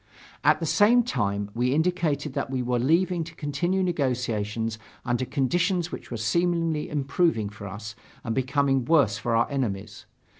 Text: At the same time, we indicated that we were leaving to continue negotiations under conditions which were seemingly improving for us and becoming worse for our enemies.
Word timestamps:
At 0.43 0.59
the 0.59 0.65
same 0.65 1.03
time, 1.03 1.51
we 1.53 1.75
indicated 1.75 2.33
that 2.33 2.49
we 2.49 2.63
were 2.63 2.79
leaving 2.79 3.23
to 3.23 3.35
continue 3.35 3.83
negotiations 3.83 4.79
under 5.05 5.25
conditions 5.25 5.91
which 5.91 6.09
were 6.09 6.17
seemingly 6.17 6.89
improving 6.89 7.49
for 7.49 7.67
us 7.67 7.93
and 8.23 8.33
becoming 8.33 8.83
worse 8.83 9.19
for 9.19 9.35
our 9.35 9.47
enemies. 9.51 10.07